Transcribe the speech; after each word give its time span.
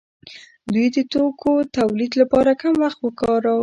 دوی 0.73 0.87
د 0.95 0.97
توکو 1.13 1.51
تولید 1.77 2.11
لپاره 2.21 2.51
کم 2.61 2.73
وخت 2.83 2.99
ورکاوه. 3.01 3.59